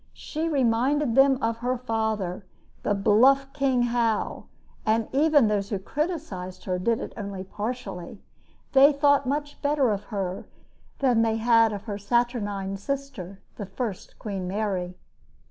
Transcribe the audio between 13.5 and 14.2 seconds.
the first